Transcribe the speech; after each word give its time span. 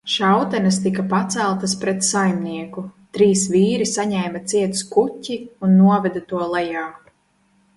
Šautenes 0.11 0.77
tika 0.83 1.03
paceltas 1.09 1.75
pret 1.83 2.07
saimnieku, 2.07 2.85
trīs 3.17 3.43
vīri 3.57 3.87
saņēma 3.91 4.41
ciet 4.53 4.81
skuķi 4.81 5.39
un 5.69 5.77
noveda 5.83 6.25
to 6.33 6.41
lejā. 6.57 6.89